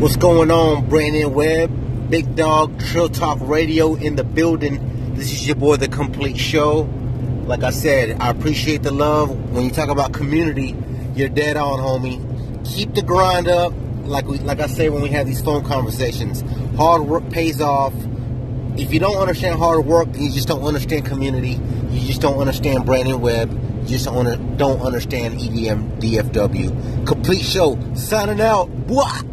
[0.00, 2.08] What's going on, Brandon Webb?
[2.08, 5.14] Big Dog Trill Talk Radio in the building.
[5.14, 6.88] This is your boy, The Complete Show.
[7.44, 9.28] Like I said, I appreciate the love.
[9.52, 10.74] When you talk about community,
[11.14, 12.16] you're dead on, homie.
[12.64, 13.74] Keep the grind up.
[14.04, 16.40] Like we, like I say when we have these phone conversations,
[16.78, 17.92] hard work pays off.
[18.78, 21.60] If you don't understand hard work, then you just don't understand community.
[21.90, 23.52] You just don't understand Brandon Webb.
[23.82, 27.06] You just don't, don't understand EDM DFW.
[27.06, 27.78] Complete show.
[27.94, 28.70] Signing out.
[28.86, 29.29] Bwah!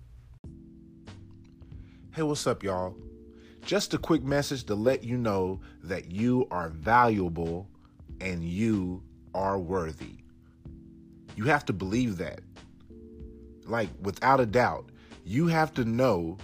[2.15, 2.95] Hey, what's up, y'all?
[3.67, 7.67] Just a quick message to let you know that you are valuable
[8.20, 9.03] and you
[9.34, 10.16] are worthy.
[11.36, 12.41] You have to believe that.
[13.64, 14.91] Like, without a doubt,
[15.24, 16.39] you have to know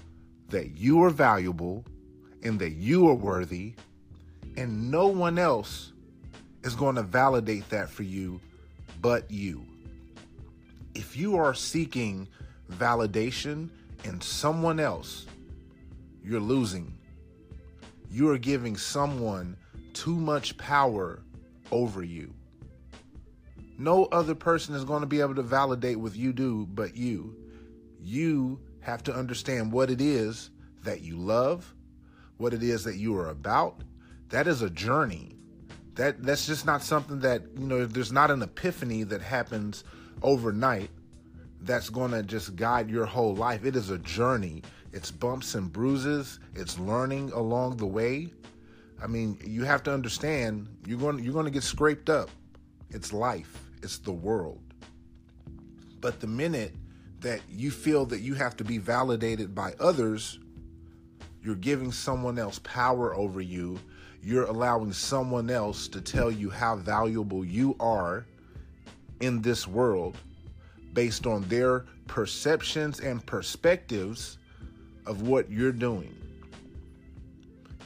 [0.49, 1.85] that you are valuable
[2.43, 3.75] and that you are worthy,
[4.57, 5.93] and no one else
[6.63, 8.41] is going to validate that for you
[9.01, 9.65] but you.
[10.95, 12.29] If you are seeking
[12.73, 13.71] validation
[14.05, 15.27] in someone else,
[16.23, 16.99] you're losing.
[18.11, 19.57] You are giving someone
[19.93, 21.23] too much power
[21.71, 22.35] over you.
[23.81, 27.37] No other person is going to be able to validate what you do but you.
[28.03, 30.51] You have to understand what it is
[30.83, 31.75] that you love,
[32.39, 33.83] what it is that you are about.
[34.31, 35.37] That is a journey.
[35.95, 39.85] That that's just not something that, you know, there's not an epiphany that happens
[40.23, 40.91] overnight
[41.61, 43.65] that's going to just guide your whole life.
[43.65, 44.63] It is a journey.
[44.93, 46.41] It's bumps and bruises.
[46.57, 48.33] It's learning along the way.
[49.01, 52.31] I mean, you have to understand you're going you're going to get scraped up.
[52.91, 54.61] It's life it's the world.
[56.01, 56.75] But the minute
[57.21, 60.39] that you feel that you have to be validated by others,
[61.43, 63.79] you're giving someone else power over you.
[64.23, 68.27] You're allowing someone else to tell you how valuable you are
[69.21, 70.17] in this world
[70.93, 74.39] based on their perceptions and perspectives
[75.07, 76.15] of what you're doing.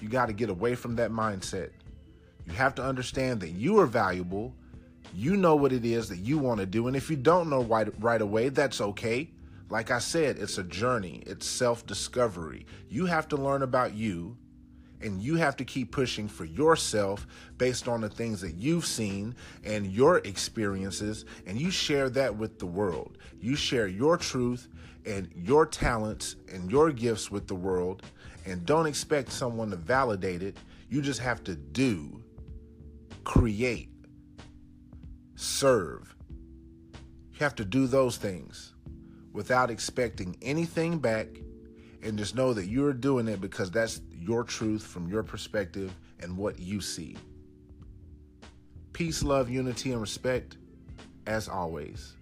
[0.00, 1.70] You got to get away from that mindset.
[2.46, 4.52] You have to understand that you are valuable
[5.14, 6.86] you know what it is that you want to do.
[6.86, 9.30] And if you don't know right, right away, that's okay.
[9.70, 12.66] Like I said, it's a journey, it's self discovery.
[12.88, 14.36] You have to learn about you
[15.02, 17.26] and you have to keep pushing for yourself
[17.58, 19.34] based on the things that you've seen
[19.64, 23.18] and your experiences, and you share that with the world.
[23.40, 24.68] You share your truth
[25.04, 28.02] and your talents and your gifts with the world,
[28.46, 30.56] and don't expect someone to validate it.
[30.88, 32.22] You just have to do,
[33.24, 33.88] create,
[35.42, 36.14] serve.
[37.32, 38.74] You have to do those things
[39.32, 41.28] without expecting anything back
[42.02, 46.36] and just know that you're doing it because that's your truth from your perspective and
[46.36, 47.16] what you see.
[48.92, 50.58] Peace, love, unity, and respect
[51.26, 52.14] as always.